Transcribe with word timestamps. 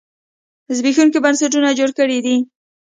زبېښونکي 0.77 1.19
بنسټونه 1.25 1.69
جوړ 1.79 1.89
کړي 1.99 2.17
دي. 2.25 2.37